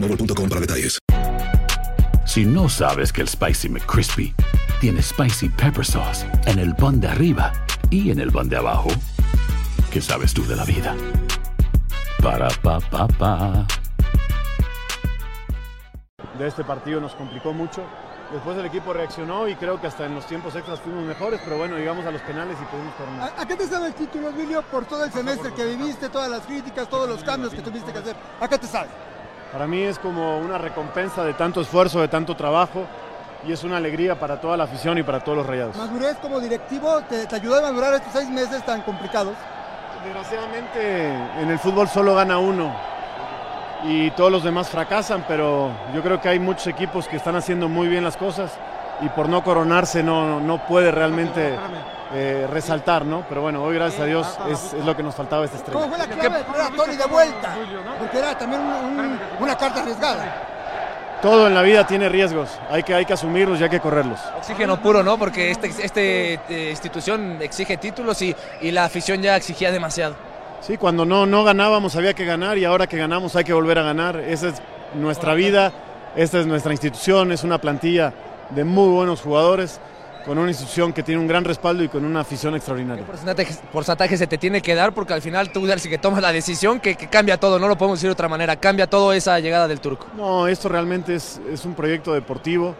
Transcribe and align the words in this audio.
para 0.00 0.60
detalles. 0.60 0.98
Si 2.26 2.44
no 2.44 2.68
sabes 2.68 3.12
que 3.12 3.22
el 3.22 3.28
Spicy 3.28 3.68
McCrispy 3.68 4.34
tiene 4.80 5.02
Spicy 5.02 5.48
Pepper 5.48 5.84
Sauce 5.84 6.26
en 6.46 6.58
el 6.58 6.74
pan 6.74 7.00
de 7.00 7.08
arriba 7.08 7.52
y 7.90 8.10
en 8.10 8.20
el 8.20 8.30
pan 8.30 8.48
de 8.48 8.56
abajo, 8.56 8.90
¿qué 9.90 10.00
sabes 10.00 10.34
tú 10.34 10.46
de 10.46 10.56
la 10.56 10.64
vida? 10.64 10.94
Para, 12.22 12.48
pa, 12.62 12.80
pa, 12.80 13.08
pa. 13.08 13.66
De 16.38 16.46
este 16.46 16.62
partido 16.64 17.00
nos 17.00 17.14
complicó 17.14 17.52
mucho. 17.52 17.82
Después 18.32 18.58
el 18.58 18.66
equipo 18.66 18.92
reaccionó 18.92 19.48
y 19.48 19.54
creo 19.56 19.80
que 19.80 19.86
hasta 19.86 20.04
en 20.04 20.14
los 20.14 20.26
tiempos 20.26 20.54
extras 20.54 20.78
fuimos 20.80 21.02
mejores, 21.04 21.40
pero 21.42 21.56
bueno, 21.56 21.78
llegamos 21.78 22.04
a 22.04 22.10
los 22.10 22.20
penales 22.20 22.58
y 22.60 22.64
pudimos 22.66 22.94
coronar. 22.94 23.32
¿A, 23.38 23.48
qué 23.48 23.56
te 23.56 23.66
sabe 23.66 23.86
el 23.86 23.94
título, 23.94 24.28
Emilio, 24.28 24.62
por 24.70 24.84
todo 24.84 25.02
el 25.04 25.10
semestre 25.10 25.54
que 25.54 25.64
viviste, 25.64 26.10
todas 26.10 26.30
las 26.30 26.42
críticas, 26.42 26.88
todos 26.90 27.08
los 27.08 27.24
cambios 27.24 27.54
que 27.54 27.62
tuviste 27.62 27.90
que 27.90 27.98
hacer? 27.98 28.16
¿A 28.38 28.46
qué 28.46 28.58
te 28.58 28.66
sabe? 28.66 28.88
Para 29.52 29.66
mí 29.66 29.82
es 29.82 29.98
como 29.98 30.38
una 30.38 30.58
recompensa 30.58 31.24
de 31.24 31.32
tanto 31.32 31.62
esfuerzo, 31.62 32.00
de 32.00 32.08
tanto 32.08 32.36
trabajo 32.36 32.84
y 33.46 33.52
es 33.52 33.64
una 33.64 33.78
alegría 33.78 34.18
para 34.18 34.40
toda 34.40 34.56
la 34.56 34.64
afición 34.64 34.98
y 34.98 35.02
para 35.02 35.20
todos 35.20 35.38
los 35.38 35.46
rayados. 35.46 35.76
¿Madurez 35.76 36.16
como 36.18 36.38
directivo 36.40 37.00
te, 37.08 37.34
ayudó 37.34 37.56
a 37.56 37.62
madurar 37.62 37.94
estos 37.94 38.12
seis 38.12 38.28
meses 38.28 38.64
tan 38.66 38.82
complicados? 38.82 39.34
Desgraciadamente 40.04 41.08
en 41.40 41.50
el 41.50 41.58
fútbol 41.58 41.88
solo 41.88 42.14
gana 42.14 42.38
uno 42.38 42.74
y 43.84 44.10
todos 44.12 44.30
los 44.30 44.44
demás 44.44 44.68
fracasan, 44.68 45.24
pero 45.26 45.70
yo 45.94 46.02
creo 46.02 46.20
que 46.20 46.28
hay 46.28 46.38
muchos 46.38 46.66
equipos 46.66 47.08
que 47.08 47.16
están 47.16 47.36
haciendo 47.36 47.68
muy 47.68 47.88
bien 47.88 48.04
las 48.04 48.16
cosas 48.16 48.52
y 49.00 49.08
por 49.10 49.28
no 49.28 49.42
coronarse 49.42 50.02
no, 50.02 50.40
no 50.40 50.66
puede 50.66 50.90
realmente 50.90 51.56
eh, 52.14 52.46
resaltar, 52.50 53.04
¿no? 53.04 53.24
Pero 53.28 53.42
bueno, 53.42 53.62
hoy 53.62 53.74
gracias 53.74 54.00
a 54.00 54.06
Dios 54.06 54.38
es, 54.50 54.72
lo 54.84 54.96
que 54.96 55.02
nos 55.02 55.14
faltaba 55.14 55.44
esta 55.44 55.58
estrella. 55.58 55.80
¿Cómo 55.80 55.94
fue 55.94 55.98
la 55.98 56.06
clave 56.06 56.38
de 56.38 56.76
Tony 56.76 56.96
de 56.96 57.06
vuelta? 57.06 57.56
Porque 57.98 58.18
era 58.18 58.38
también 58.38 58.60
una 59.40 59.56
carta 59.56 59.82
arriesgada. 59.82 60.44
Todo 61.20 61.48
en 61.48 61.54
la 61.54 61.62
vida 61.62 61.84
tiene 61.84 62.08
riesgos, 62.08 62.48
hay 62.70 62.84
que, 62.84 62.94
hay 62.94 63.04
que 63.04 63.12
asumirlos 63.12 63.60
y 63.60 63.64
hay 63.64 63.70
que 63.70 63.80
correrlos. 63.80 64.20
Oxígeno 64.36 64.80
puro, 64.80 65.02
¿no? 65.02 65.18
Porque 65.18 65.50
esta 65.50 65.66
este, 65.66 66.34
este, 66.34 66.70
institución 66.70 67.38
exige 67.40 67.76
títulos 67.76 68.22
y, 68.22 68.34
y 68.60 68.70
la 68.70 68.84
afición 68.84 69.20
ya 69.20 69.36
exigía 69.36 69.72
demasiado. 69.72 70.14
Sí, 70.60 70.76
cuando 70.76 71.04
no, 71.04 71.26
no 71.26 71.42
ganábamos 71.42 71.96
había 71.96 72.14
que 72.14 72.24
ganar 72.24 72.56
y 72.56 72.64
ahora 72.64 72.86
que 72.86 72.96
ganamos 72.96 73.34
hay 73.34 73.42
que 73.42 73.52
volver 73.52 73.80
a 73.80 73.82
ganar. 73.82 74.16
Esa 74.16 74.48
es 74.48 74.62
nuestra 74.94 75.34
vida, 75.34 75.72
esta 76.14 76.38
es 76.38 76.46
nuestra 76.46 76.72
institución, 76.72 77.32
es 77.32 77.42
una 77.42 77.58
plantilla 77.58 78.12
de 78.50 78.64
muy 78.64 78.88
buenos 78.88 79.20
jugadores 79.20 79.80
con 80.24 80.36
una 80.36 80.48
institución 80.48 80.92
que 80.92 81.02
tiene 81.02 81.20
un 81.20 81.26
gran 81.26 81.44
respaldo 81.44 81.82
y 81.82 81.88
con 81.88 82.04
una 82.04 82.20
afición 82.20 82.54
extraordinaria. 82.54 83.04
¿Qué 83.04 83.46
porcentaje, 83.72 84.16
se 84.16 84.26
te 84.26 84.36
tiene 84.36 84.60
que 84.60 84.74
dar? 84.74 84.92
Porque 84.92 85.14
al 85.14 85.22
final 85.22 85.50
tú 85.50 85.64
eres 85.66 85.84
el 85.84 85.90
que 85.90 85.98
tomas 85.98 86.20
la 86.20 86.32
decisión 86.32 86.80
que, 86.80 86.96
cambia 86.96 87.38
todo, 87.38 87.58
no 87.58 87.66
lo 87.66 87.78
podemos 87.78 87.98
decir 87.98 88.08
de 88.08 88.12
otra 88.12 88.28
manera, 88.28 88.56
cambia 88.56 88.86
todo 88.88 89.12
esa 89.12 89.40
llegada 89.40 89.66
del 89.66 89.80
turco. 89.80 90.06
No, 90.16 90.46
esto 90.46 90.68
realmente 90.68 91.14
es, 91.14 91.40
es 91.50 91.64
un 91.64 91.74
proyecto 91.74 92.12
deportivo 92.12 92.74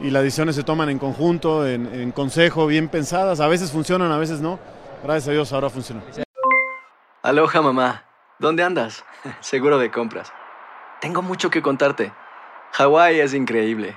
y 0.00 0.10
las 0.10 0.22
decisiones 0.22 0.56
se 0.56 0.62
toman 0.62 0.88
en 0.88 0.98
conjunto, 0.98 1.66
en, 1.66 2.12
consejo, 2.12 2.66
bien 2.66 2.88
pensadas, 2.88 3.40
a 3.40 3.48
veces 3.48 3.70
funcionan, 3.70 4.12
a 4.12 4.18
veces 4.18 4.40
no. 4.40 4.58
Gracias 5.02 5.28
a 5.28 5.32
Dios 5.32 5.52
ahora 5.52 5.70
funciona. 5.70 6.02
Aloha 7.22 7.62
mamá, 7.62 8.04
¿dónde 8.38 8.62
andas? 8.62 9.04
Seguro 9.40 9.78
de 9.78 9.90
compras. 9.90 10.32
Tengo 11.00 11.22
mucho 11.22 11.50
que 11.50 11.62
contarte. 11.62 12.12
Hawái 12.72 13.20
es 13.20 13.34
increíble. 13.34 13.96